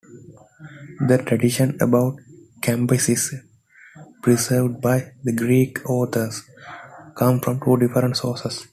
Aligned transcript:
The 1.07 1.19
traditions 1.27 1.79
about 1.79 2.15
Cambyses, 2.59 3.35
preserved 4.23 4.81
by 4.81 5.13
the 5.23 5.31
Greek 5.31 5.87
authors, 5.87 6.41
come 7.15 7.39
from 7.39 7.59
two 7.63 7.77
different 7.77 8.17
sources. 8.17 8.67